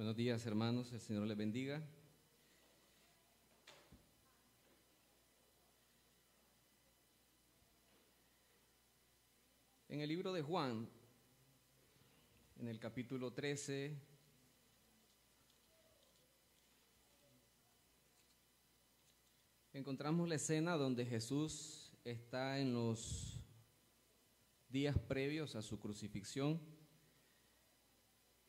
[0.00, 0.90] Buenos días, hermanos.
[0.94, 1.86] El Señor les bendiga.
[9.90, 10.88] En el libro de Juan,
[12.58, 13.94] en el capítulo 13,
[19.74, 23.38] encontramos la escena donde Jesús está en los
[24.70, 26.79] días previos a su crucifixión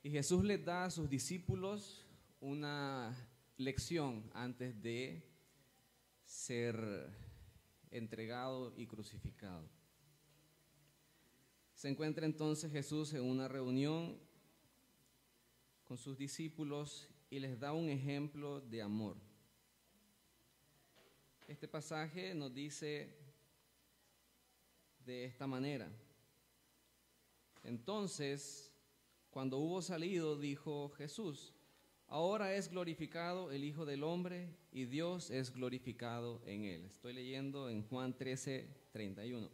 [0.03, 2.05] y Jesús les da a sus discípulos
[2.39, 3.15] una
[3.57, 5.23] lección antes de
[6.25, 7.11] ser
[7.91, 9.69] entregado y crucificado.
[11.75, 14.17] Se encuentra entonces Jesús en una reunión
[15.83, 19.17] con sus discípulos y les da un ejemplo de amor.
[21.47, 23.17] Este pasaje nos dice
[25.05, 25.91] de esta manera.
[27.63, 28.70] Entonces,
[29.31, 31.53] cuando hubo salido, dijo Jesús,
[32.07, 36.85] ahora es glorificado el Hijo del Hombre y Dios es glorificado en él.
[36.85, 39.49] Estoy leyendo en Juan 13, 31.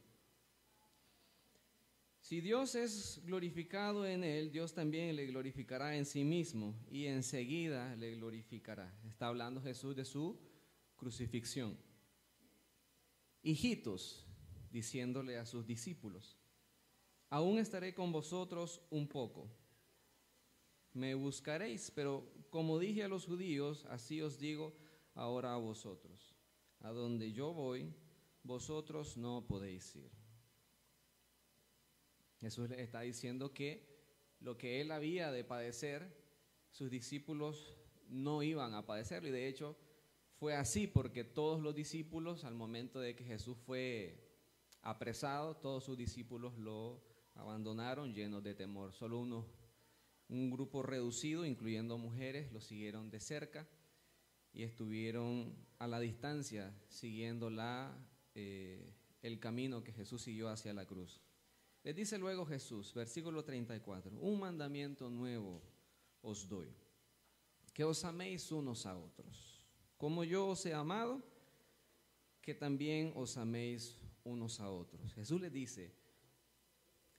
[2.22, 7.96] Si Dios es glorificado en él, Dios también le glorificará en sí mismo y enseguida
[7.96, 8.92] le glorificará.
[9.08, 10.40] Está hablando Jesús de su
[10.98, 11.78] crucifixión.
[13.44, 14.26] Hijitos,
[14.72, 16.36] diciéndole a sus discípulos,
[17.30, 19.48] aún estaré con vosotros un poco
[20.98, 24.74] me buscaréis, pero como dije a los judíos, así os digo
[25.14, 26.36] ahora a vosotros.
[26.82, 27.94] A donde yo voy,
[28.44, 30.12] vosotros no podéis ir.
[32.40, 33.96] Jesús le está diciendo que
[34.40, 36.16] lo que él había de padecer,
[36.72, 37.78] sus discípulos
[38.10, 39.30] no iban a padecerlo.
[39.30, 39.76] Y de hecho
[40.40, 44.24] fue así porque todos los discípulos, al momento de que Jesús fue
[44.82, 47.04] apresado, todos sus discípulos lo
[47.36, 48.94] abandonaron llenos de temor.
[48.94, 49.46] Solo unos
[50.30, 53.68] un grupo reducido, incluyendo mujeres, lo siguieron de cerca
[54.54, 57.96] y estuvieron a la distancia siguiendo la,
[58.36, 61.22] eh, el camino que Jesús siguió hacia la cruz.
[61.84, 65.62] Les dice luego Jesús, versículo 34, un mandamiento nuevo
[66.22, 66.74] os doy,
[67.74, 69.66] que os améis unos a otros.
[69.98, 71.24] Como yo os he amado,
[72.42, 75.14] que también os améis unos a otros.
[75.14, 75.94] Jesús les dice,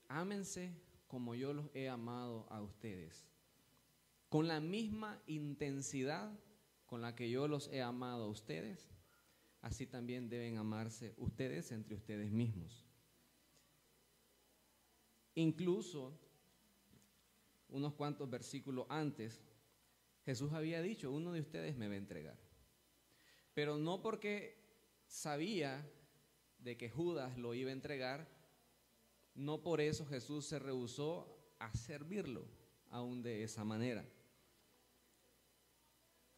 [0.09, 3.27] ámense como yo los he amado a ustedes.
[4.29, 6.39] Con la misma intensidad
[6.87, 8.89] con la que yo los he amado a ustedes,
[9.61, 12.87] así también deben amarse ustedes entre ustedes mismos.
[15.35, 16.19] Incluso
[17.69, 19.43] unos cuantos versículos antes,
[20.25, 22.39] Jesús había dicho, uno de ustedes me va a entregar.
[23.55, 24.59] Pero no porque
[25.07, 25.87] sabía
[26.59, 28.29] de que Judas lo iba a entregar,
[29.39, 32.45] no por eso Jesús se rehusó a servirlo
[32.91, 34.05] aún de esa manera.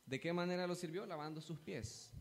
[0.04, 1.06] ¿De qué manera lo sirvió?
[1.06, 2.12] Lavando sus pies.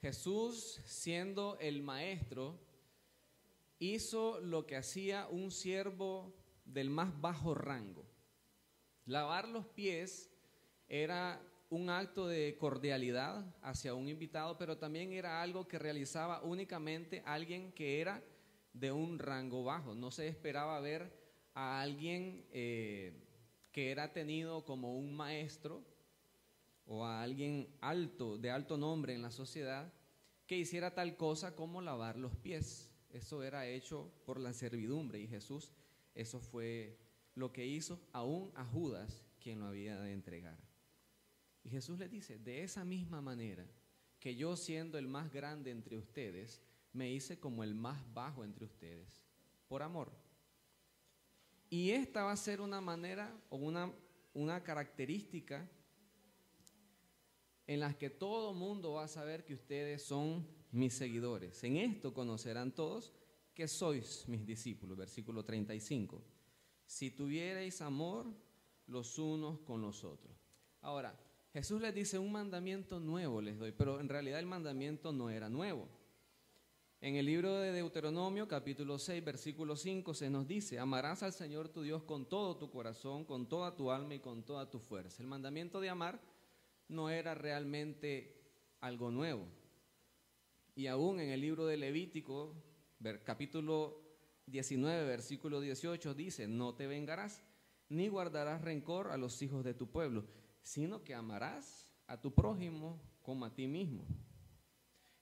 [0.00, 2.60] Jesús, siendo el maestro,
[3.80, 6.32] hizo lo que hacía un siervo
[6.64, 8.06] del más bajo rango.
[9.04, 10.30] Lavar los pies
[10.88, 17.22] era un acto de cordialidad hacia un invitado, pero también era algo que realizaba únicamente
[17.26, 18.22] alguien que era
[18.72, 19.94] de un rango bajo.
[19.94, 21.12] No se esperaba ver
[21.54, 23.12] a alguien eh,
[23.72, 25.84] que era tenido como un maestro
[26.86, 29.92] o a alguien alto, de alto nombre en la sociedad,
[30.46, 32.90] que hiciera tal cosa como lavar los pies.
[33.10, 35.72] Eso era hecho por la servidumbre y Jesús,
[36.14, 36.98] eso fue
[37.34, 40.58] lo que hizo aún a Judas, quien lo había de entregar.
[41.62, 43.66] Y Jesús le dice, de esa misma manera
[44.18, 46.62] que yo siendo el más grande entre ustedes,
[46.92, 49.22] me hice como el más bajo entre ustedes,
[49.68, 50.10] por amor.
[51.70, 53.92] Y esta va a ser una manera o una,
[54.32, 55.68] una característica
[57.66, 61.62] en las que todo mundo va a saber que ustedes son mis seguidores.
[61.64, 63.12] En esto conocerán todos
[63.54, 64.96] que sois mis discípulos.
[64.96, 66.22] Versículo 35.
[66.86, 68.26] Si tuvierais amor
[68.86, 70.34] los unos con los otros.
[70.80, 71.14] Ahora,
[71.52, 75.48] Jesús les dice un mandamiento nuevo les doy, pero en realidad el mandamiento no era
[75.48, 75.88] nuevo.
[77.00, 81.68] En el libro de Deuteronomio, capítulo 6, versículo 5, se nos dice, amarás al Señor
[81.68, 85.22] tu Dios con todo tu corazón, con toda tu alma y con toda tu fuerza.
[85.22, 86.20] El mandamiento de amar
[86.88, 88.42] no era realmente
[88.80, 89.46] algo nuevo.
[90.74, 92.56] Y aún en el libro de Levítico,
[93.22, 94.02] capítulo
[94.46, 97.44] 19, versículo 18, dice, no te vengarás,
[97.88, 100.24] ni guardarás rencor a los hijos de tu pueblo,
[100.62, 104.04] sino que amarás a tu prójimo como a ti mismo.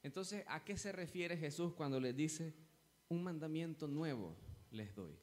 [0.07, 2.55] Entonces, ¿a qué se refiere Jesús cuando les dice,
[3.09, 4.37] un mandamiento nuevo
[4.71, 5.19] les doy?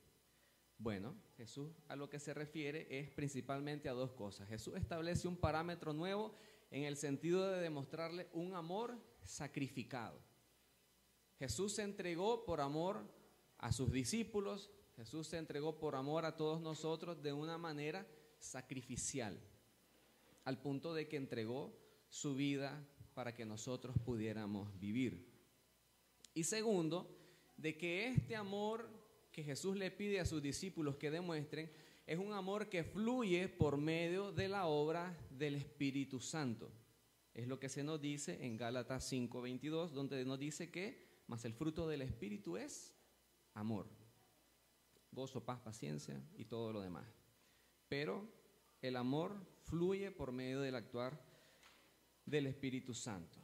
[0.77, 4.49] Bueno, Jesús a lo que se refiere es principalmente a dos cosas.
[4.49, 6.35] Jesús establece un parámetro nuevo
[6.69, 10.19] en el sentido de demostrarle un amor sacrificado.
[11.39, 13.09] Jesús se entregó por amor
[13.59, 18.05] a sus discípulos, Jesús se entregó por amor a todos nosotros de una manera
[18.37, 19.39] sacrificial,
[20.43, 21.73] al punto de que entregó
[22.09, 25.31] su vida para que nosotros pudiéramos vivir.
[26.33, 27.15] Y segundo,
[27.57, 28.89] de que este amor
[29.31, 31.71] que Jesús le pide a sus discípulos que demuestren
[32.05, 36.71] es un amor que fluye por medio de la obra del Espíritu Santo.
[37.33, 41.53] Es lo que se nos dice en Gálatas 5:22, donde nos dice que, más el
[41.53, 42.93] fruto del Espíritu es
[43.53, 43.87] amor,
[45.11, 47.07] gozo, paz, paciencia y todo lo demás.
[47.87, 48.27] Pero
[48.81, 51.19] el amor fluye por medio del actuar
[52.25, 53.39] del Espíritu Santo.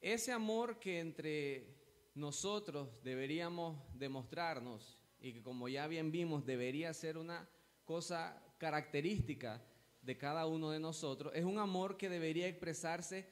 [0.00, 1.80] Ese amor que entre
[2.14, 7.48] nosotros deberíamos demostrarnos y que como ya bien vimos debería ser una
[7.84, 9.62] cosa característica
[10.02, 13.28] de cada uno de nosotros, es un amor que debería expresarse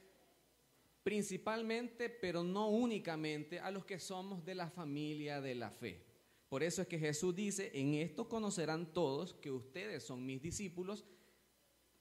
[1.02, 6.04] principalmente, pero no únicamente, a los que somos de la familia de la fe.
[6.48, 11.06] Por eso es que Jesús dice, en esto conocerán todos que ustedes son mis discípulos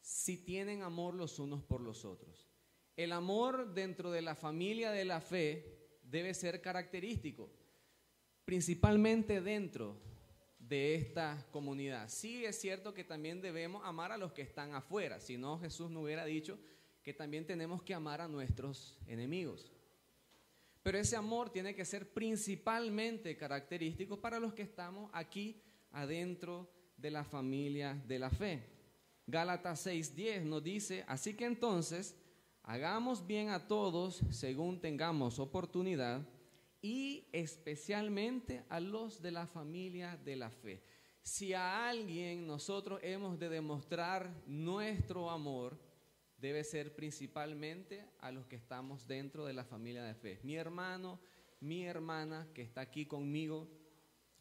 [0.07, 2.47] si tienen amor los unos por los otros.
[2.95, 7.51] El amor dentro de la familia de la fe debe ser característico,
[8.45, 9.97] principalmente dentro
[10.59, 12.07] de esta comunidad.
[12.07, 15.91] Sí es cierto que también debemos amar a los que están afuera, si no Jesús
[15.91, 16.57] no hubiera dicho
[17.03, 19.73] que también tenemos que amar a nuestros enemigos.
[20.83, 25.61] Pero ese amor tiene que ser principalmente característico para los que estamos aquí
[25.91, 28.76] adentro de la familia de la fe.
[29.29, 32.15] Gálatas 6:10 nos dice, así que entonces
[32.63, 36.25] hagamos bien a todos según tengamos oportunidad
[36.81, 40.81] y especialmente a los de la familia de la fe.
[41.21, 45.77] Si a alguien nosotros hemos de demostrar nuestro amor,
[46.37, 50.39] debe ser principalmente a los que estamos dentro de la familia de fe.
[50.43, 51.19] Mi hermano,
[51.59, 53.67] mi hermana que está aquí conmigo,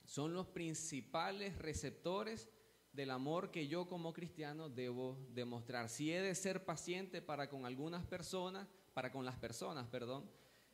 [0.04, 2.48] son los principales receptores
[2.96, 5.90] del amor que yo como cristiano debo demostrar.
[5.90, 10.28] Si he de ser paciente para con algunas personas, para con las personas, perdón,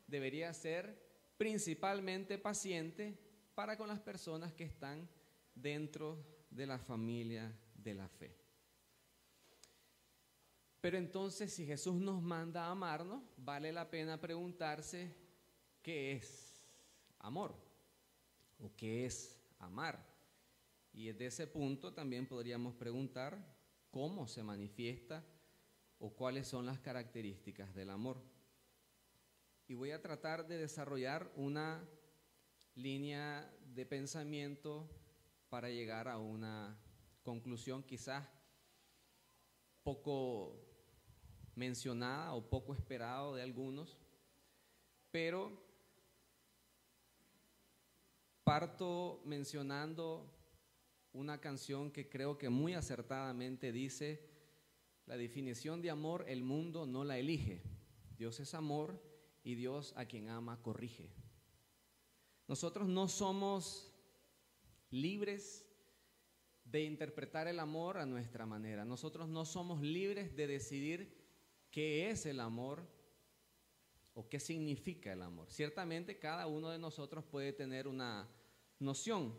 [0.06, 0.96] debería ser
[1.36, 3.18] principalmente paciente
[3.56, 5.08] para con las personas que están
[5.52, 8.36] dentro de la familia de la fe.
[10.80, 15.12] Pero entonces si Jesús nos manda a amarnos, vale la pena preguntarse
[15.82, 16.64] qué es
[17.18, 17.56] amor
[18.60, 20.11] o qué es amar.
[20.92, 23.38] Y desde ese punto también podríamos preguntar
[23.90, 25.24] cómo se manifiesta
[25.98, 28.22] o cuáles son las características del amor.
[29.68, 31.88] Y voy a tratar de desarrollar una
[32.74, 34.88] línea de pensamiento
[35.48, 36.78] para llegar a una
[37.22, 38.26] conclusión quizás
[39.82, 40.58] poco
[41.54, 43.98] mencionada o poco esperada de algunos,
[45.10, 45.52] pero
[48.44, 50.31] parto mencionando
[51.12, 54.28] una canción que creo que muy acertadamente dice,
[55.06, 57.62] la definición de amor el mundo no la elige.
[58.16, 59.02] Dios es amor
[59.42, 61.10] y Dios a quien ama corrige.
[62.48, 63.92] Nosotros no somos
[64.90, 65.66] libres
[66.64, 68.84] de interpretar el amor a nuestra manera.
[68.84, 71.22] Nosotros no somos libres de decidir
[71.70, 72.86] qué es el amor
[74.14, 75.50] o qué significa el amor.
[75.50, 78.28] Ciertamente cada uno de nosotros puede tener una
[78.78, 79.34] noción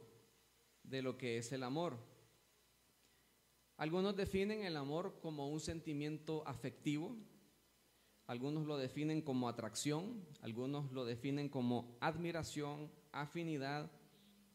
[0.84, 1.98] de lo que es el amor.
[3.78, 7.16] Algunos definen el amor como un sentimiento afectivo,
[8.28, 13.92] algunos lo definen como atracción, algunos lo definen como admiración, afinidad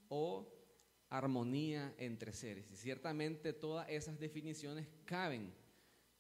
[0.09, 0.49] o
[1.11, 2.71] armonía entre seres.
[2.71, 5.53] Y ciertamente todas esas definiciones caben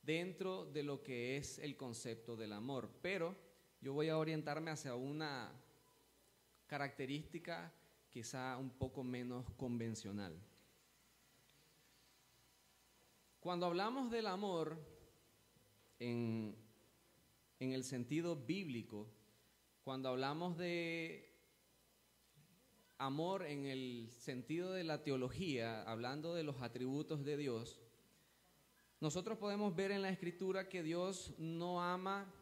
[0.02, 3.36] dentro de lo que es el concepto del amor, pero
[3.80, 5.52] yo voy a orientarme hacia una
[6.66, 7.72] característica
[8.10, 10.38] quizá un poco menos convencional.
[13.40, 14.78] Cuando hablamos del amor
[15.98, 16.56] en,
[17.60, 19.08] en el sentido bíblico,
[19.84, 21.32] cuando hablamos de
[22.98, 27.80] amor en el sentido de la teología, hablando de los atributos de Dios,
[29.00, 32.34] nosotros podemos ver en la escritura que Dios no ama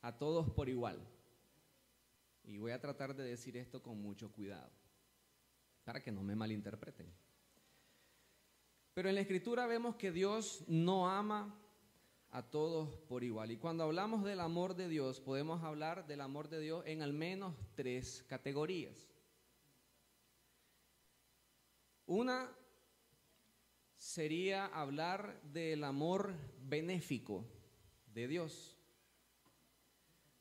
[0.00, 1.06] a todos por igual.
[2.44, 4.87] Y voy a tratar de decir esto con mucho cuidado
[5.88, 7.10] para que no me malinterpreten.
[8.92, 11.58] Pero en la escritura vemos que Dios no ama
[12.30, 13.52] a todos por igual.
[13.52, 17.14] Y cuando hablamos del amor de Dios, podemos hablar del amor de Dios en al
[17.14, 19.08] menos tres categorías.
[22.04, 22.54] Una
[23.96, 27.46] sería hablar del amor benéfico
[28.12, 28.76] de Dios,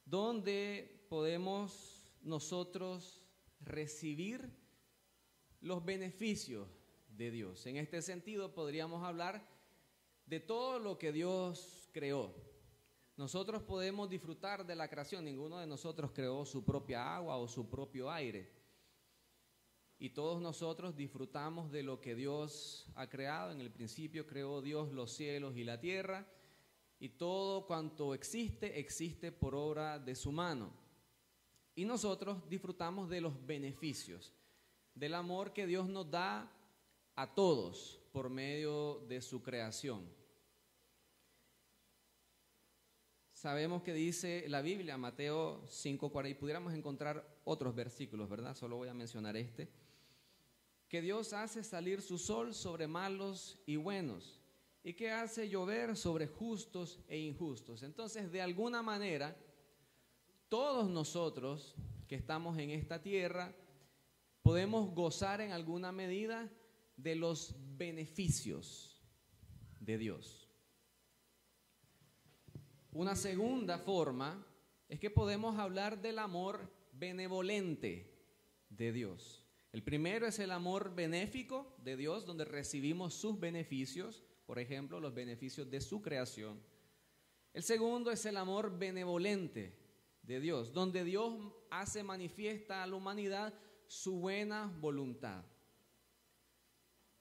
[0.03, 3.21] donde podemos nosotros
[3.61, 4.66] recibir
[5.61, 6.67] los beneficios
[7.09, 7.65] de Dios.
[7.65, 9.47] En este sentido podríamos hablar
[10.25, 12.33] de todo lo que Dios creó.
[13.15, 17.67] Nosotros podemos disfrutar de la creación, ninguno de nosotros creó su propia agua o su
[17.69, 18.51] propio aire.
[19.99, 23.51] Y todos nosotros disfrutamos de lo que Dios ha creado.
[23.51, 26.27] En el principio creó Dios los cielos y la tierra.
[26.99, 30.71] Y todo cuanto existe, existe por obra de su mano.
[31.73, 34.33] Y nosotros disfrutamos de los beneficios,
[34.97, 36.51] del amor que Dios nos da
[37.15, 40.09] a todos por medio de su creación.
[43.31, 48.55] Sabemos que dice la Biblia, Mateo 5:40, y pudiéramos encontrar otros versículos, ¿verdad?
[48.55, 49.69] Solo voy a mencionar este.
[50.89, 54.41] Que Dios hace salir su sol sobre malos y buenos,
[54.83, 57.83] y que hace llover sobre justos e injustos.
[57.83, 59.37] Entonces, de alguna manera,
[60.49, 61.75] todos nosotros
[62.07, 63.53] que estamos en esta tierra
[64.47, 66.49] podemos gozar en alguna medida
[66.95, 68.97] de los beneficios
[69.81, 70.47] de Dios.
[72.93, 74.47] Una segunda forma
[74.87, 78.09] es que podemos hablar del amor benevolente
[78.69, 79.43] de Dios.
[79.73, 85.13] El primero es el amor benéfico de Dios, donde recibimos sus beneficios, por ejemplo, los
[85.13, 86.57] beneficios de su creación.
[87.51, 89.77] El segundo es el amor benevolente
[90.23, 91.35] de Dios, donde Dios
[91.69, 93.53] hace manifiesta a la humanidad
[93.87, 95.43] su buena voluntad.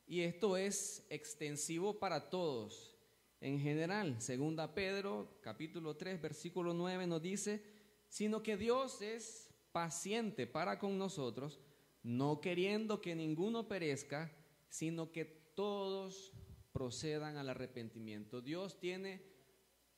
[0.06, 2.96] Y esto es extensivo para todos,
[3.40, 4.20] en general.
[4.20, 7.62] Segunda Pedro, capítulo 3, versículo 9 nos dice,
[8.08, 11.60] sino que Dios es paciente para con nosotros,
[12.02, 14.32] no queriendo que ninguno perezca,
[14.68, 16.32] sino que todos
[16.72, 18.40] procedan al arrepentimiento.
[18.40, 19.22] Dios tiene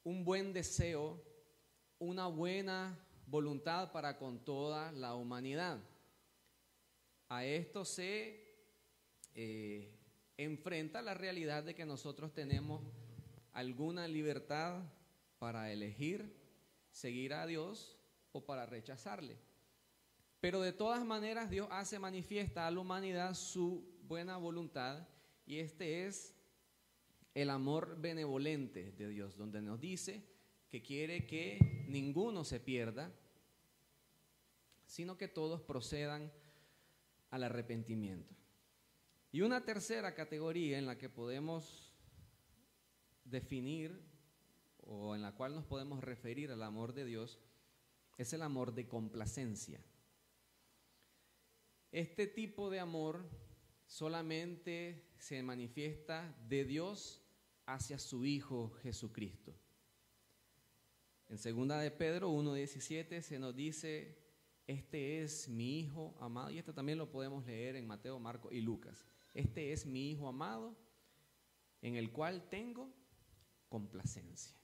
[0.05, 1.23] un buen deseo,
[1.99, 5.81] una buena voluntad para con toda la humanidad.
[7.29, 8.43] A esto se
[9.35, 9.95] eh,
[10.37, 12.83] enfrenta la realidad de que nosotros tenemos
[13.53, 14.83] alguna libertad
[15.39, 16.35] para elegir
[16.91, 17.99] seguir a Dios
[18.33, 19.37] o para rechazarle.
[20.41, 25.07] Pero de todas maneras Dios hace manifiesta a la humanidad su buena voluntad
[25.47, 26.35] y este es
[27.35, 30.25] el amor benevolente de Dios, donde nos dice
[30.69, 33.13] que quiere que ninguno se pierda,
[34.87, 36.33] sino que todos procedan
[37.31, 38.35] al arrepentimiento.
[39.31, 41.93] Y una tercera categoría en la que podemos
[43.25, 44.01] definir
[44.79, 47.39] o en la cual nos podemos referir al amor de Dios
[48.17, 49.85] es el amor de complacencia.
[51.93, 53.29] Este tipo de amor
[53.87, 57.23] solamente se manifiesta de Dios
[57.67, 59.55] hacia su Hijo Jesucristo.
[61.29, 64.17] En segunda de Pedro 1.17 se nos dice,
[64.69, 68.61] este es mi Hijo amado, y esto también lo podemos leer en Mateo, Marco y
[68.61, 69.03] Lucas.
[69.33, 70.77] Este es mi Hijo amado,
[71.81, 72.93] en el cual tengo
[73.71, 74.55] complacencia.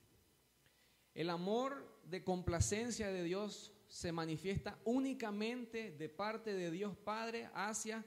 [1.15, 8.05] El amor de complacencia de Dios se manifiesta únicamente de parte de Dios Padre hacia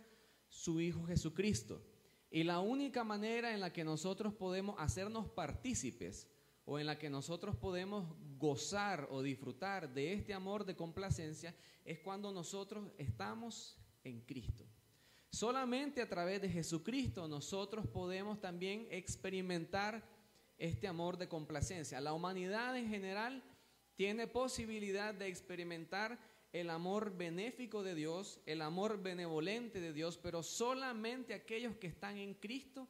[0.48, 1.82] su Hijo Jesucristo.
[2.30, 6.28] Y la única manera en la que nosotros podemos hacernos partícipes
[6.64, 11.54] o en la que nosotros podemos gozar o disfrutar de este amor de complacencia
[11.84, 14.64] es cuando nosotros estamos en Cristo.
[15.30, 20.02] Solamente a través de Jesucristo nosotros podemos también experimentar
[20.56, 22.00] este amor de complacencia.
[22.00, 23.42] La humanidad en general
[23.94, 26.18] tiene posibilidad de experimentar
[26.52, 32.16] el amor benéfico de Dios, el amor benevolente de Dios, pero solamente aquellos que están
[32.16, 32.88] en Cristo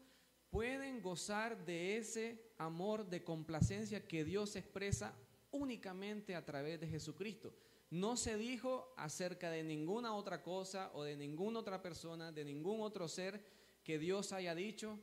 [0.50, 5.12] pueden gozar de ese amor de complacencia que Dios expresa
[5.50, 7.54] únicamente a través de Jesucristo.
[7.90, 12.80] No se dijo acerca de ninguna otra cosa o de ninguna otra persona, de ningún
[12.80, 13.42] otro ser
[13.82, 14.98] que Dios haya dicho,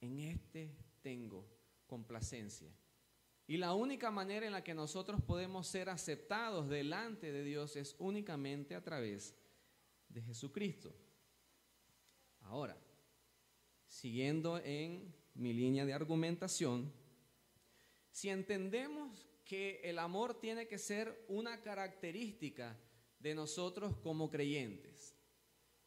[0.00, 1.46] en este tengo
[1.86, 2.72] complacencia.
[3.46, 7.96] Y la única manera en la que nosotros podemos ser aceptados delante de Dios es
[7.98, 9.34] únicamente a través
[10.08, 10.94] de Jesucristo.
[12.42, 12.76] Ahora,
[13.88, 16.92] siguiendo en mi línea de argumentación,
[18.10, 22.78] si entendemos que el amor tiene que ser una característica
[23.18, 25.16] de nosotros como creyentes,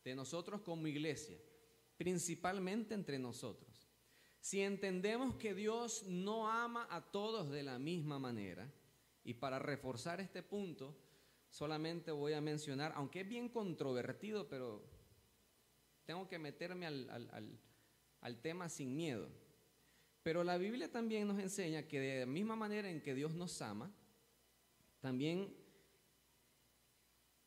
[0.04, 1.40] de nosotros como iglesia,
[1.96, 3.90] principalmente entre nosotros,
[4.42, 8.70] si entendemos que Dios no ama a todos de la misma manera,
[9.24, 10.98] y para reforzar este punto,
[11.48, 14.84] solamente voy a mencionar, aunque es bien controvertido, pero
[16.04, 17.62] tengo que meterme al,
[18.20, 19.30] al tema sin miedo.
[20.24, 23.62] Pero la Biblia también nos enseña que de la misma manera en que Dios nos
[23.62, 23.92] ama,
[25.02, 25.54] también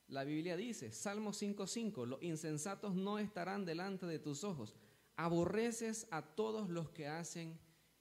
[0.09, 4.77] la Biblia dice, Salmo 5.5, los insensatos no estarán delante de tus ojos,
[5.17, 7.59] aborreces a todos los que hacen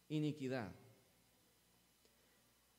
[0.10, 0.76] iniquidad.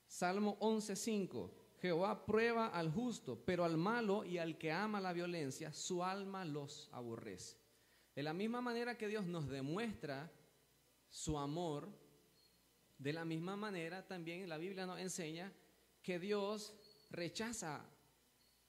[0.06, 1.50] Salmo 11.5,
[1.80, 6.44] Jehová prueba al justo, pero al malo y al que ama la violencia, su alma
[6.44, 7.56] los aborrece.
[8.14, 10.30] De la misma manera que Dios nos demuestra
[11.10, 11.88] su amor,
[12.98, 15.52] de la misma manera también la Biblia nos enseña
[16.02, 16.74] que Dios
[17.10, 17.84] rechaza,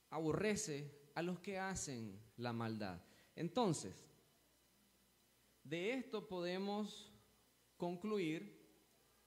[0.10, 3.02] aborrece a los que hacen la maldad.
[3.36, 4.06] Entonces,
[5.64, 7.12] de esto podemos
[7.76, 8.58] concluir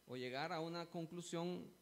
[0.07, 1.73] o llegar a una conclusión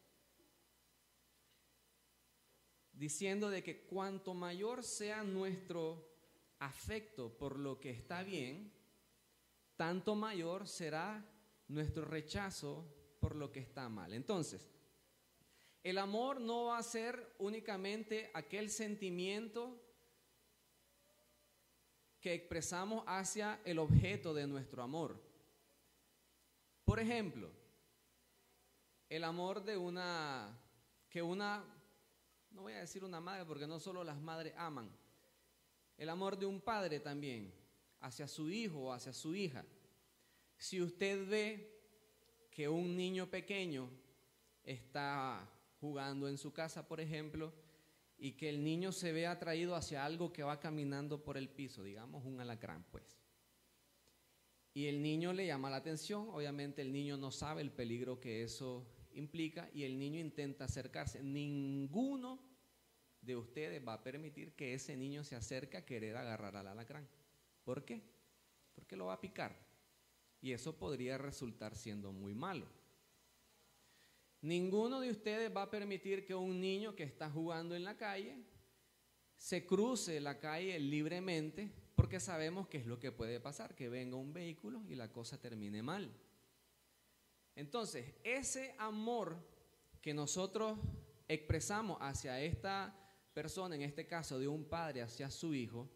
[2.91, 6.09] diciendo de que cuanto mayor sea nuestro
[6.59, 8.71] afecto por lo que está bien,
[9.79, 11.25] tanto mayor será
[11.69, 12.83] nuestro rechazo
[13.21, 14.11] por lo que está mal.
[14.11, 14.69] Entonces,
[15.81, 19.81] el amor no va a ser únicamente aquel sentimiento
[22.19, 25.17] que expresamos hacia el objeto de nuestro amor.
[26.83, 27.49] Por ejemplo,
[29.07, 30.59] el amor de una,
[31.09, 31.63] que una,
[32.51, 34.91] no voy a decir una madre porque no solo las madres aman,
[35.95, 37.58] el amor de un padre también
[38.01, 39.65] hacia su hijo o hacia su hija.
[40.57, 41.79] Si usted ve
[42.51, 43.89] que un niño pequeño
[44.63, 47.53] está jugando en su casa, por ejemplo,
[48.17, 51.83] y que el niño se ve atraído hacia algo que va caminando por el piso,
[51.83, 53.17] digamos un alacrán, pues.
[54.73, 58.43] Y el niño le llama la atención, obviamente el niño no sabe el peligro que
[58.43, 61.23] eso implica y el niño intenta acercarse.
[61.23, 62.39] Ninguno
[63.21, 67.07] de ustedes va a permitir que ese niño se acerque a querer agarrar al alacrán.
[67.63, 68.01] ¿Por qué?
[68.75, 69.55] Porque lo va a picar.
[70.41, 72.65] Y eso podría resultar siendo muy malo.
[74.41, 78.37] Ninguno de ustedes va a permitir que un niño que está jugando en la calle
[79.35, 84.15] se cruce la calle libremente porque sabemos que es lo que puede pasar, que venga
[84.15, 86.09] un vehículo y la cosa termine mal.
[87.55, 89.35] Entonces, ese amor
[90.01, 90.79] que nosotros
[91.27, 92.95] expresamos hacia esta
[93.33, 95.89] persona, en este caso de un padre hacia su hijo,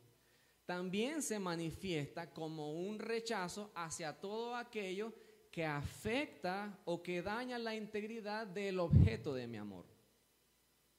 [0.65, 5.13] también se manifiesta como un rechazo hacia todo aquello
[5.52, 9.86] que afecta o que daña la integridad del objeto de mi amor.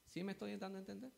[0.07, 1.11] ¿Sí me estoy a entender?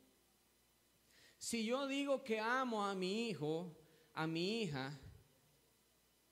[1.37, 3.77] Si yo digo que amo a mi hijo,
[4.13, 4.99] a mi hija,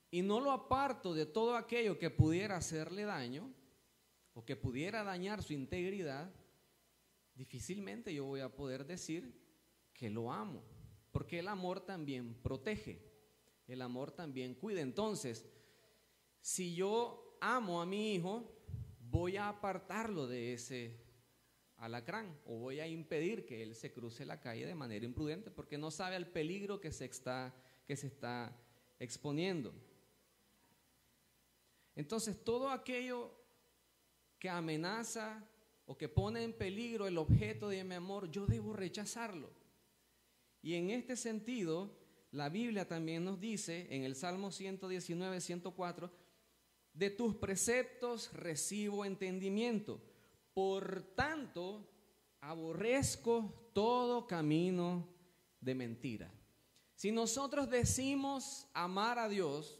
[0.10, 3.54] y no lo aparto de todo aquello que pudiera hacerle daño
[4.34, 6.34] o que pudiera dañar su integridad,
[7.36, 9.39] difícilmente yo voy a poder decir
[9.93, 10.63] que lo amo,
[11.15, 13.01] porque el amor también protege,
[13.67, 14.82] el amor también cuida.
[14.82, 15.45] Entonces,
[16.41, 18.43] si yo amo a mi hijo,
[18.99, 20.99] voy a apartarlo de ese
[21.78, 25.78] alacrán o voy a impedir que él se cruce la calle de manera imprudente porque
[25.78, 27.56] no sabe al peligro que se está,
[27.88, 28.54] que se está
[28.99, 29.73] exponiendo.
[31.95, 33.32] Entonces, todo aquello
[34.38, 35.47] que amenaza
[35.86, 39.63] o que pone en peligro el objeto de mi amor, yo debo rechazarlo.
[40.65, 41.95] Y en este sentido,
[42.32, 46.12] la Biblia también nos dice en el Salmo 119, 104,
[46.91, 50.01] de tus preceptos recibo entendimiento.
[50.56, 51.88] Por tanto,
[52.41, 55.08] aborrezco todo camino
[55.62, 56.34] de mentira.
[56.95, 59.80] Si nosotros decimos amar a Dios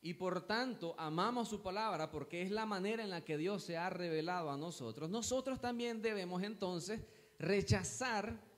[0.00, 3.76] y por tanto amamos su palabra porque es la manera en la que Dios se
[3.76, 7.00] ha revelado a nosotros, nosotros también debemos entonces
[7.38, 8.49] rechazar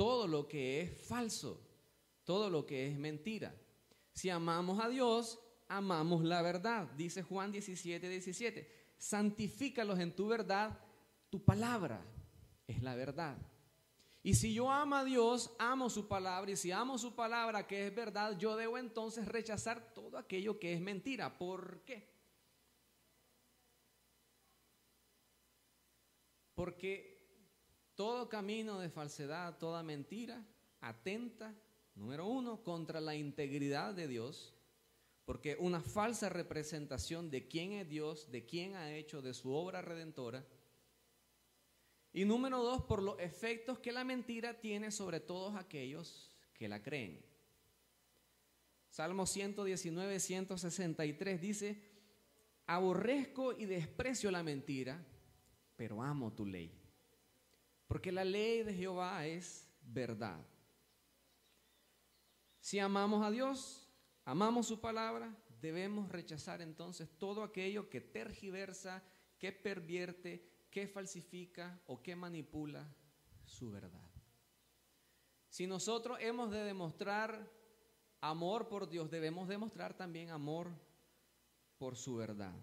[0.00, 1.60] todo lo que es falso,
[2.24, 3.54] todo lo que es mentira.
[4.14, 6.90] Si amamos a Dios, amamos la verdad.
[6.96, 8.94] Dice Juan 17, 17.
[8.96, 10.80] Santifícalos en tu verdad,
[11.28, 12.02] tu palabra
[12.66, 13.36] es la verdad.
[14.22, 17.88] Y si yo amo a Dios, amo su palabra, y si amo su palabra que
[17.88, 21.36] es verdad, yo debo entonces rechazar todo aquello que es mentira.
[21.36, 22.08] ¿Por qué?
[26.54, 27.19] Porque
[28.00, 30.42] todo camino de falsedad, toda mentira,
[30.80, 31.54] atenta,
[31.94, 34.54] número uno, contra la integridad de Dios
[35.26, 39.82] porque una falsa representación de quién es Dios, de quién ha hecho, de su obra
[39.82, 40.46] redentora.
[42.14, 46.82] Y número dos, por los efectos que la mentira tiene sobre todos aquellos que la
[46.82, 47.22] creen.
[48.88, 51.82] Salmo 119, 163 dice,
[52.64, 55.04] aborrezco y desprecio la mentira,
[55.76, 56.79] pero amo tu ley.
[57.90, 60.40] Porque la ley de Jehová es verdad.
[62.60, 63.90] Si amamos a Dios,
[64.24, 69.02] amamos su palabra, debemos rechazar entonces todo aquello que tergiversa,
[69.40, 72.88] que pervierte, que falsifica o que manipula
[73.44, 74.08] su verdad.
[75.48, 77.50] Si nosotros hemos de demostrar
[78.20, 80.68] amor por Dios, debemos demostrar también amor
[81.76, 82.54] por su verdad.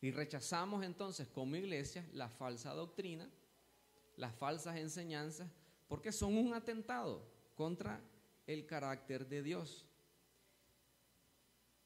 [0.00, 3.30] Y rechazamos entonces como iglesia la falsa doctrina,
[4.16, 5.50] las falsas enseñanzas,
[5.88, 8.00] porque son un atentado contra
[8.46, 9.86] el carácter de Dios.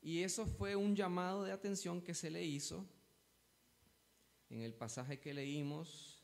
[0.00, 2.86] Y eso fue un llamado de atención que se le hizo
[4.48, 6.22] en el pasaje que leímos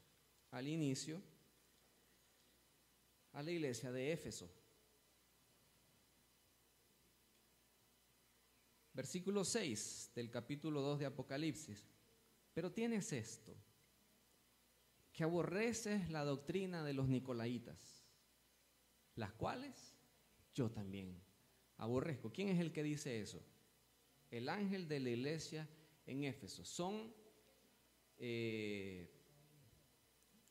[0.51, 1.21] al inicio
[3.33, 4.49] a la iglesia de Éfeso.
[8.93, 11.85] Versículo 6 del capítulo 2 de Apocalipsis.
[12.53, 13.53] Pero tienes esto,
[15.15, 18.05] que aborreces la doctrina de los nicolaitas,
[19.15, 19.95] las cuales
[20.53, 21.23] yo también
[21.77, 22.33] aborrezco.
[22.33, 23.41] ¿Quién es el que dice eso?
[24.33, 25.69] El ángel de la iglesia
[26.05, 26.65] en Éfeso.
[26.65, 27.15] Son
[28.19, 29.09] eh,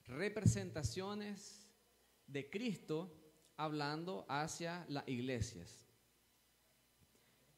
[0.06, 1.68] representaciones
[2.26, 3.14] de Cristo
[3.58, 5.86] hablando hacia las iglesias.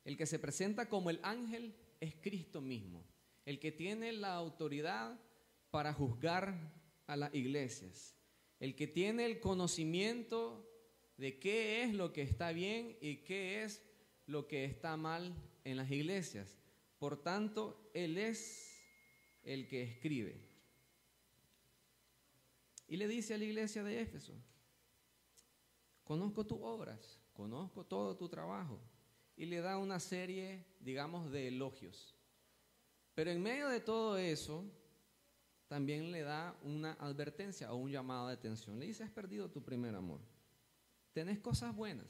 [0.04, 3.06] El que se presenta como el ángel es Cristo mismo,
[3.46, 5.20] el que tiene la autoridad
[5.70, 8.15] para juzgar a las iglesias,
[8.60, 10.65] el que tiene el conocimiento
[11.18, 13.82] de qué es lo que está bien y qué es
[14.28, 16.58] lo que está mal en las iglesias.
[16.98, 18.82] Por tanto, Él es
[19.44, 20.41] el que escribe.
[22.88, 24.34] Y le dice a la iglesia de Éfeso,
[26.04, 28.80] conozco tus obras, conozco todo tu trabajo.
[29.38, 32.15] Y le da una serie, digamos, de elogios.
[33.13, 34.63] Pero en medio de todo eso,
[35.67, 38.80] también le da una advertencia o un llamado de atención.
[38.80, 40.21] Le dice, has perdido tu primer amor.
[41.13, 42.08] Tenés cosas buenas,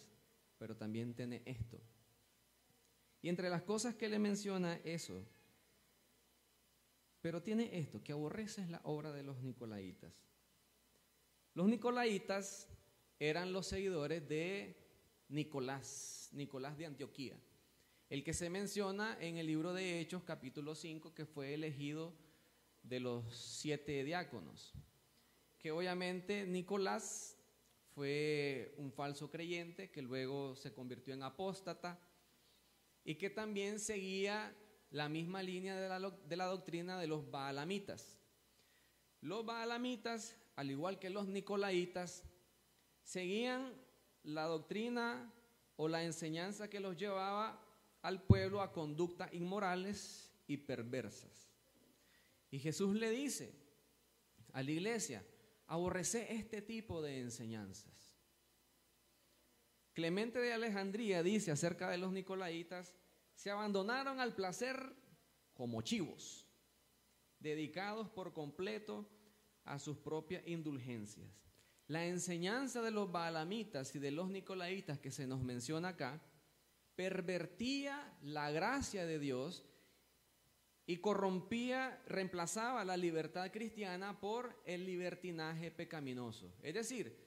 [0.57, 1.79] pero también tenés esto.
[3.21, 5.25] Y entre las cosas que le menciona eso,
[7.21, 10.13] pero tiene esto, que aborreces la obra de los nicolaitas.
[11.53, 12.67] Los nicolaitas
[13.19, 14.75] eran los seguidores de
[15.29, 17.39] Nicolás, Nicolás de Antioquía,
[18.09, 22.13] el que se menciona en el libro de Hechos capítulo 5, que fue elegido
[22.87, 24.73] de los siete diáconos,
[25.57, 27.37] que obviamente Nicolás
[27.93, 31.99] fue un falso creyente que luego se convirtió en apóstata
[33.03, 34.55] y que también seguía
[34.91, 38.19] la misma línea de la, de la doctrina de los baalamitas.
[39.21, 42.23] Los baalamitas, al igual que los nicolaitas,
[43.03, 43.73] seguían
[44.23, 45.33] la doctrina
[45.77, 47.61] o la enseñanza que los llevaba
[48.01, 51.44] al pueblo a conductas inmorales y perversas.
[52.51, 53.53] Y Jesús le dice
[54.53, 55.25] a la iglesia,
[55.67, 58.15] aborrece este tipo de enseñanzas.
[59.93, 62.95] Clemente de Alejandría dice acerca de los nicolaitas,
[63.33, 64.95] se abandonaron al placer
[65.53, 66.47] como chivos,
[67.39, 69.09] dedicados por completo
[69.63, 71.29] a sus propias indulgencias.
[71.87, 76.21] La enseñanza de los baalamitas y de los nicolaitas que se nos menciona acá
[76.95, 79.65] pervertía la gracia de Dios
[80.87, 86.53] y corrompía, reemplazaba la libertad cristiana por el libertinaje pecaminoso.
[86.61, 87.25] Es decir,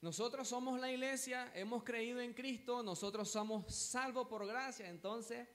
[0.00, 5.48] nosotros somos la iglesia, hemos creído en Cristo, nosotros somos salvos por gracia, entonces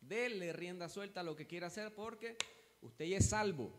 [0.00, 2.36] déle rienda suelta a lo que quiera hacer porque
[2.82, 3.72] usted ya es salvo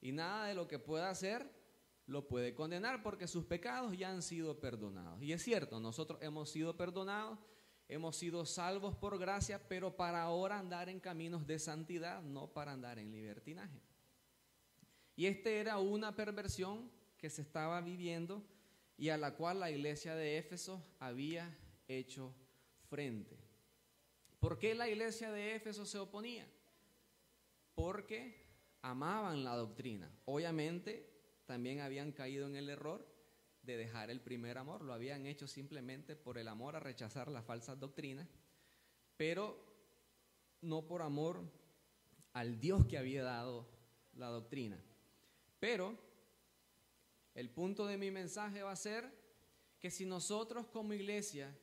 [0.00, 1.58] y nada de lo que pueda hacer
[2.06, 5.22] lo puede condenar porque sus pecados ya han sido perdonados.
[5.22, 7.38] Y es cierto, nosotros hemos sido perdonados,
[7.88, 12.72] hemos sido salvos por gracia, pero para ahora andar en caminos de santidad, no para
[12.72, 13.80] andar en libertinaje.
[15.16, 18.44] Y esta era una perversión que se estaba viviendo
[18.96, 21.56] y a la cual la iglesia de Éfeso había
[21.88, 22.34] hecho
[22.88, 23.36] frente.
[24.38, 26.46] ¿Por qué la iglesia de Éfeso se oponía?
[27.74, 28.46] Porque
[28.82, 30.10] amaban la doctrina.
[30.26, 31.10] Obviamente
[31.46, 33.07] también habían caído en el error
[33.68, 37.44] de dejar el primer amor, lo habían hecho simplemente por el amor a rechazar las
[37.44, 38.26] falsas doctrinas,
[39.18, 39.62] pero
[40.62, 41.42] no por amor
[42.32, 43.68] al Dios que había dado
[44.14, 44.82] la doctrina.
[45.60, 45.98] Pero
[47.34, 49.12] el punto de mi mensaje va a ser
[49.78, 51.54] que si nosotros como iglesia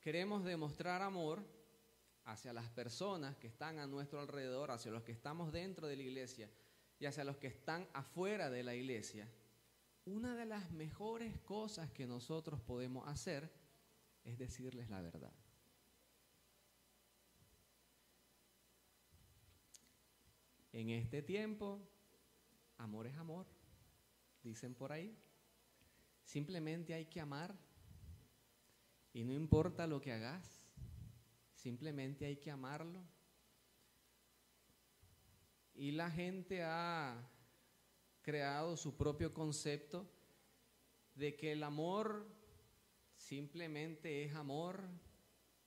[0.00, 1.44] queremos demostrar amor
[2.24, 6.02] hacia las personas que están a nuestro alrededor, hacia los que estamos dentro de la
[6.02, 6.48] iglesia,
[7.00, 9.28] y hacia los que están afuera de la iglesia,
[10.08, 13.50] una de las mejores cosas que nosotros podemos hacer
[14.24, 15.32] es decirles la verdad.
[20.72, 21.80] En este tiempo,
[22.76, 23.46] amor es amor,
[24.42, 25.16] dicen por ahí.
[26.24, 27.58] Simplemente hay que amar
[29.12, 30.62] Y no importa lo que hagas,
[31.54, 33.02] simplemente hay que amarlo.
[35.74, 37.16] Y la gente ha
[38.28, 40.06] creado su propio concepto
[41.14, 42.26] de que el amor
[43.16, 44.82] simplemente es amor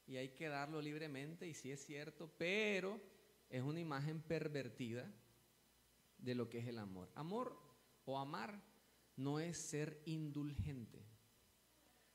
[0.06, 3.02] y hay que darlo libremente, y sí es cierto, pero
[3.50, 5.12] es una imagen pervertida
[6.20, 7.10] de lo que es el amor.
[7.16, 7.60] Amor
[8.06, 8.62] o amar
[9.16, 11.04] no es ser indulgente.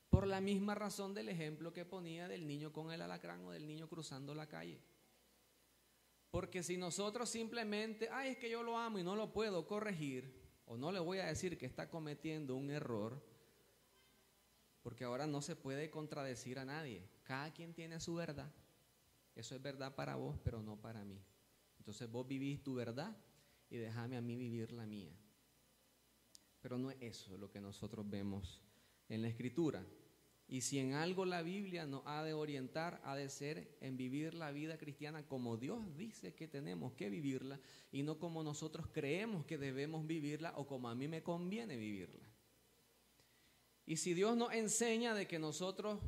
[0.07, 3.67] Por la misma razón del ejemplo que ponía del niño con el alacrán o del
[3.67, 4.79] niño cruzando la calle.
[6.31, 10.36] Porque si nosotros simplemente, ay, es que yo lo amo y no lo puedo corregir,
[10.67, 13.21] o no le voy a decir que está cometiendo un error,
[14.83, 17.09] porque ahora no se puede contradecir a nadie.
[17.23, 18.51] Cada quien tiene su verdad.
[19.35, 21.21] Eso es verdad para vos, pero no para mí.
[21.77, 23.15] Entonces vos vivís tu verdad
[23.69, 25.15] y déjame a mí vivir la mía.
[26.61, 28.61] Pero no es eso lo que nosotros vemos
[29.07, 29.85] en la escritura.
[30.49, 34.33] Y si en algo la Biblia nos ha de orientar, ha de ser en vivir
[34.33, 37.59] la vida cristiana como Dios dice que tenemos que vivirla
[37.91, 42.25] y no como nosotros creemos que debemos vivirla o como a mí me conviene vivirla.
[43.85, 45.99] Y si Dios nos enseña de que nosotros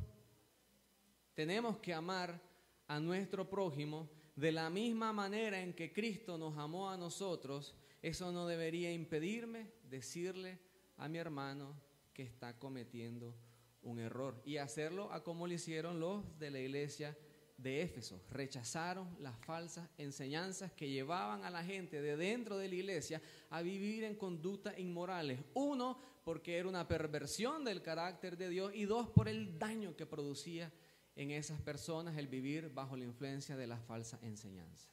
[1.34, 2.40] tenemos que amar
[2.86, 8.32] a nuestro prójimo de la misma manera en que Cristo nos amó a nosotros, eso
[8.32, 10.58] no debería impedirme decirle
[10.96, 11.74] a mi hermano
[12.14, 13.34] que está cometiendo
[13.82, 17.16] un error y hacerlo a como lo hicieron los de la iglesia
[17.56, 18.22] de Éfeso.
[18.30, 23.62] Rechazaron las falsas enseñanzas que llevaban a la gente de dentro de la iglesia a
[23.62, 25.40] vivir en conductas inmorales.
[25.54, 30.06] Uno, porque era una perversión del carácter de Dios y dos, por el daño que
[30.06, 30.72] producía
[31.16, 34.90] en esas personas el vivir bajo la influencia de las falsas enseñanzas.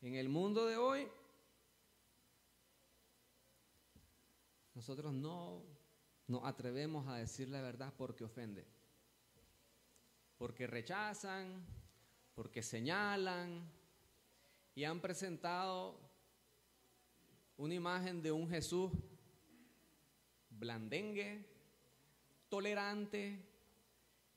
[0.00, 1.08] En el mundo de hoy,
[4.74, 5.62] nosotros no
[6.26, 8.64] nos atrevemos a decir la verdad porque ofende,
[10.38, 11.64] porque rechazan,
[12.34, 13.70] porque señalan
[14.74, 15.98] y han presentado
[17.56, 18.90] una imagen de un Jesús
[20.50, 21.44] blandengue,
[22.48, 23.38] tolerante,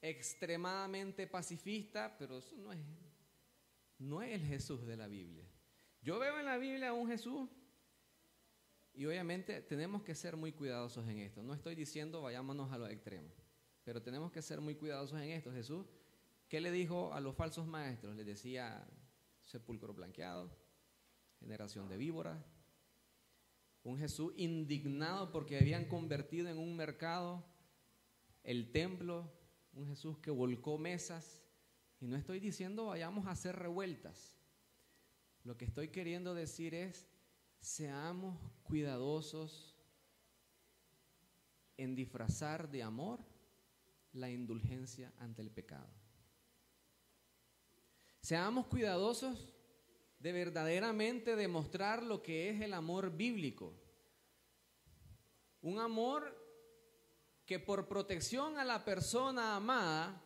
[0.02, 2.80] extremadamente pacifista, pero eso no es,
[4.00, 5.46] no es el Jesús de la Biblia.
[6.02, 7.50] Yo veo en la Biblia un Jesús
[8.98, 11.44] y obviamente tenemos que ser muy cuidadosos en esto.
[11.44, 13.32] No estoy diciendo vayámonos a los extremos,
[13.84, 15.52] pero tenemos que ser muy cuidadosos en esto.
[15.52, 15.86] Jesús,
[16.50, 18.16] ¿qué le dijo a los falsos maestros?
[18.16, 18.90] Les decía
[19.44, 20.50] sepulcro blanqueado,
[21.40, 22.44] generación de víboras.
[23.84, 27.46] Un Jesús indignado porque habían convertido en un mercado
[28.44, 29.32] el templo,
[29.74, 31.44] un Jesús que volcó mesas.
[32.02, 34.36] Y no estoy diciendo vayamos a hacer revueltas.
[35.44, 37.08] Lo que estoy queriendo decir es
[37.60, 39.76] seamos cuidadosos
[41.78, 43.20] en disfrazar de amor
[44.14, 45.90] la indulgencia ante el pecado.
[48.22, 49.54] Seamos cuidadosos
[50.20, 53.74] de verdaderamente demostrar lo que es el amor bíblico.
[55.62, 56.36] Un amor
[57.46, 60.22] que por protección a la persona amada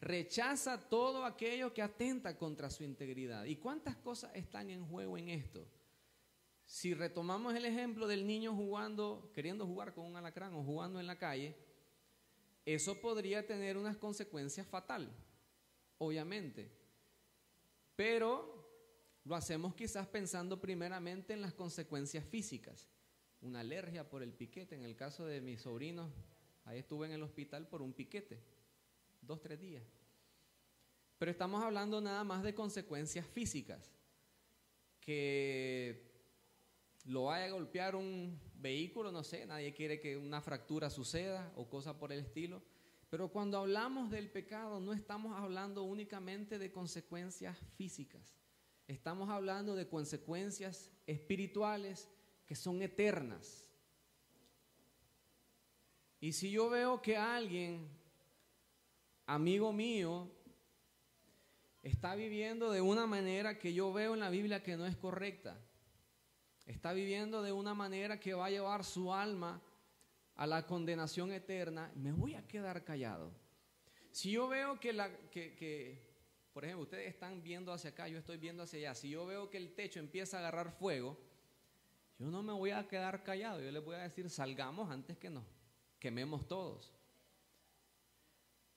[0.00, 3.44] rechaza todo aquello que atenta contra su integridad.
[3.44, 5.68] ¿Y cuántas cosas están en juego en esto?
[6.72, 11.06] Si retomamos el ejemplo del niño jugando, queriendo jugar con un alacrán o jugando en
[11.06, 11.54] la calle,
[12.64, 15.10] eso podría tener unas consecuencias fatales,
[15.98, 16.72] obviamente.
[17.94, 18.66] Pero
[19.24, 22.88] lo hacemos quizás pensando primeramente en las consecuencias físicas.
[23.42, 26.10] Una alergia por el piquete, en el caso de mis sobrinos,
[26.64, 28.42] ahí estuve en el hospital por un piquete,
[29.20, 29.84] dos, tres días.
[31.18, 33.92] Pero estamos hablando nada más de consecuencias físicas,
[35.02, 36.11] que
[37.04, 41.68] lo vaya a golpear un vehículo, no sé, nadie quiere que una fractura suceda o
[41.68, 42.62] cosas por el estilo.
[43.10, 48.22] Pero cuando hablamos del pecado no estamos hablando únicamente de consecuencias físicas,
[48.86, 52.08] estamos hablando de consecuencias espirituales
[52.46, 53.68] que son eternas.
[56.20, 57.88] Y si yo veo que alguien,
[59.26, 60.30] amigo mío,
[61.82, 65.60] está viviendo de una manera que yo veo en la Biblia que no es correcta,
[66.66, 69.60] está viviendo de una manera que va a llevar su alma
[70.36, 73.32] a la condenación eterna, me voy a quedar callado.
[74.10, 76.02] Si yo veo que, la, que,
[76.52, 79.50] por ejemplo, ustedes están viendo hacia acá, yo estoy viendo hacia allá, si yo veo
[79.50, 81.18] que el techo empieza a agarrar fuego,
[82.18, 85.30] yo no me voy a quedar callado, yo les voy a decir, salgamos antes que
[85.30, 85.44] nos
[85.98, 86.92] quememos todos.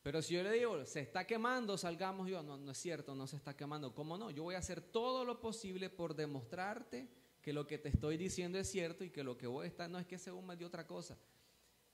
[0.02, 3.26] Pero si yo le digo, se está quemando, salgamos yo, no, no es cierto, no
[3.26, 3.96] se está quemando.
[3.96, 4.30] ¿Cómo no?
[4.30, 7.10] Yo voy a hacer todo lo posible por demostrarte
[7.46, 10.00] que lo que te estoy diciendo es cierto y que lo que vos estás no
[10.00, 11.16] es que se hume de otra cosa.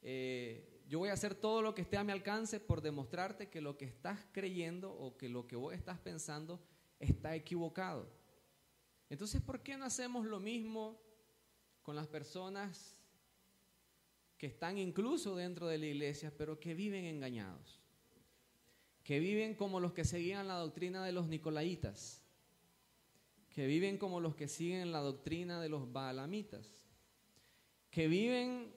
[0.01, 3.59] Eh, yo voy a hacer todo lo que esté a mi alcance por demostrarte que
[3.59, 6.61] lo que estás creyendo o que lo que vos estás pensando
[6.99, 8.09] está equivocado.
[9.09, 10.97] Entonces, ¿por qué no hacemos lo mismo
[11.81, 12.95] con las personas
[14.37, 17.81] que están incluso dentro de la iglesia, pero que viven engañados?
[19.03, 22.21] Que viven como los que seguían la doctrina de los nicolaitas,
[23.51, 26.81] que viven como los que siguen la doctrina de los baalamitas,
[27.89, 28.73] que viven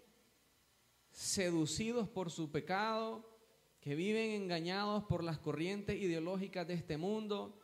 [1.10, 3.38] seducidos por su pecado,
[3.80, 7.60] que viven engañados por las corrientes ideológicas de este mundo.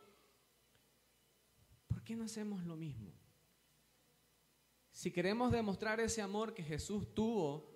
[1.87, 3.11] ¿Por qué no hacemos lo mismo?
[4.91, 7.69] Si queremos demostrar ese amor que Jesús tuvo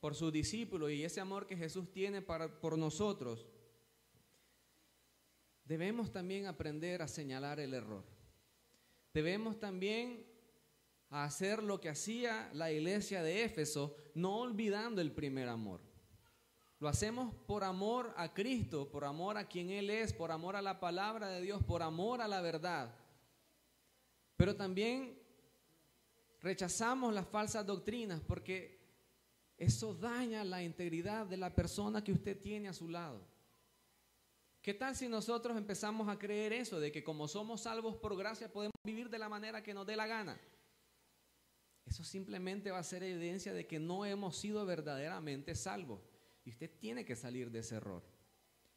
[0.00, 3.46] por sus discípulos y ese amor que Jesús tiene para, por nosotros,
[5.64, 8.13] debemos también aprender a señalar el error.
[9.14, 10.26] Debemos también
[11.08, 15.80] hacer lo que hacía la iglesia de Éfeso, no olvidando el primer amor.
[16.80, 20.62] Lo hacemos por amor a Cristo, por amor a quien Él es, por amor a
[20.62, 22.92] la palabra de Dios, por amor a la verdad.
[24.36, 25.16] Pero también
[26.40, 28.82] rechazamos las falsas doctrinas porque
[29.56, 33.24] eso daña la integridad de la persona que usted tiene a su lado.
[34.64, 38.50] ¿Qué tal si nosotros empezamos a creer eso, de que como somos salvos por gracia
[38.50, 40.40] podemos vivir de la manera que nos dé la gana?
[41.84, 46.00] Eso simplemente va a ser evidencia de que no hemos sido verdaderamente salvos.
[46.46, 48.02] Y usted tiene que salir de ese error.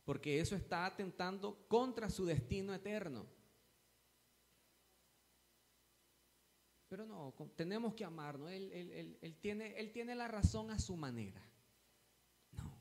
[0.04, 3.26] Porque eso está atentando contra su destino eterno.
[6.90, 8.52] Pero no, tenemos que amarnos.
[8.52, 11.42] Él, tiene, él tiene la razón a su manera.
[12.52, 12.78] No.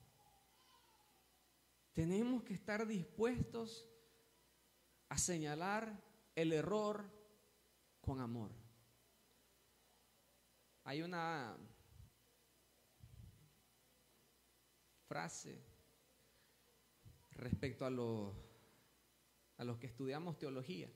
[1.97, 3.89] Tenemos que estar dispuestos
[5.09, 5.99] a señalar
[6.35, 7.11] el error
[8.03, 8.51] con amor.
[10.85, 11.57] Hay una
[15.09, 15.59] frase
[17.31, 17.91] respecto a,
[19.65, 20.91] los que estudiamos teología,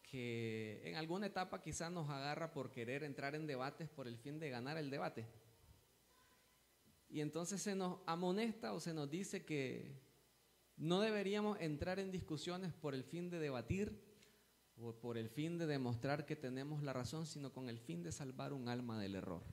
[0.00, 4.38] que en alguna etapa quizás nos agarra por querer entrar en debates por el fin
[4.38, 5.26] de ganar el debate.
[7.12, 10.00] Y entonces se nos amonesta o se nos dice que
[10.78, 14.02] no deberíamos entrar en discusiones por el fin de debatir,
[15.02, 18.54] por el fin de demostrar que tenemos la razón, sino con el fin de salvar
[18.54, 19.44] un alma del error.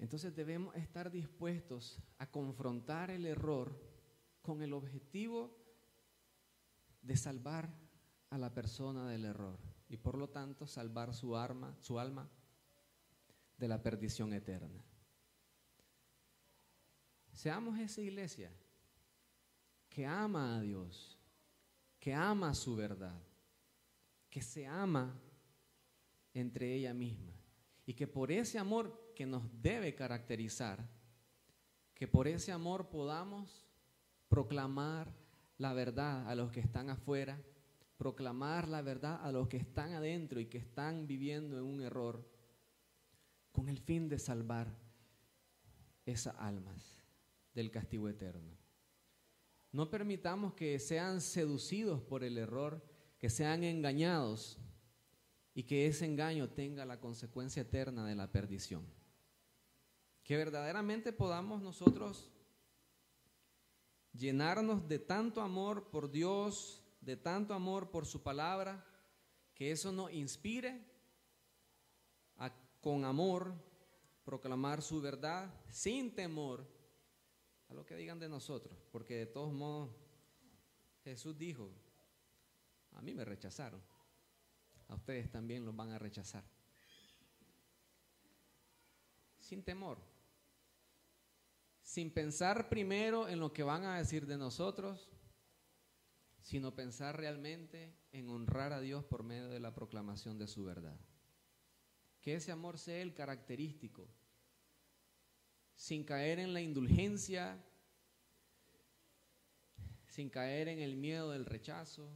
[0.00, 3.80] Entonces debemos estar dispuestos a confrontar el error
[4.42, 5.56] con el objetivo
[7.00, 7.72] de salvar
[8.30, 11.36] a la persona del error y por lo tanto salvar su,
[11.78, 12.28] su alma
[13.60, 14.84] de la perdición eterna.
[17.32, 18.50] Seamos esa iglesia
[19.88, 21.20] que ama a Dios
[22.00, 23.20] que ama su verdad,
[24.30, 25.20] que se ama
[26.32, 27.34] entre ella misma
[27.84, 30.88] y que por ese amor que nos debe caracterizar,
[31.94, 33.66] que por ese amor podamos
[34.28, 35.12] proclamar
[35.58, 37.38] la verdad a los que están afuera,
[37.98, 42.26] proclamar la verdad a los que están adentro y que están viviendo en un error,
[43.52, 44.74] con el fin de salvar
[46.06, 47.02] esas almas
[47.54, 48.56] del castigo eterno.
[49.72, 52.82] No permitamos que sean seducidos por el error,
[53.18, 54.58] que sean engañados
[55.54, 58.84] y que ese engaño tenga la consecuencia eterna de la perdición.
[60.24, 62.32] Que verdaderamente podamos nosotros
[64.12, 68.84] llenarnos de tanto amor por Dios, de tanto amor por su palabra,
[69.54, 70.89] que eso nos inspire
[72.80, 73.54] con amor
[74.24, 76.66] proclamar su verdad sin temor
[77.68, 79.90] a lo que digan de nosotros, porque de todos modos
[81.04, 81.70] Jesús dijo,
[82.92, 83.80] a mí me rechazaron,
[84.88, 86.44] a ustedes también los van a rechazar.
[89.38, 89.98] Sin temor,
[91.82, 95.10] sin pensar primero en lo que van a decir de nosotros,
[96.40, 100.98] sino pensar realmente en honrar a Dios por medio de la proclamación de su verdad.
[102.20, 104.06] Que ese amor sea el característico
[105.80, 107.58] sin caer en la indulgencia,
[110.08, 112.12] sin caer en el miedo del rechazo,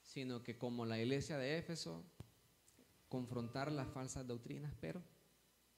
[0.00, 2.04] sino que como la iglesia de Éfeso,
[3.08, 5.02] confrontar las falsas doctrinas, pero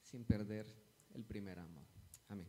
[0.03, 0.66] sin perder
[1.14, 1.87] el primer amor.
[2.28, 2.45] Amén.